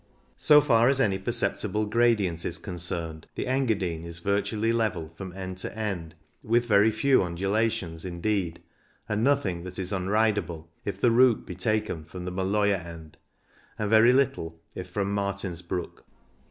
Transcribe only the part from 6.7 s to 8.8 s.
few undula tions indeed,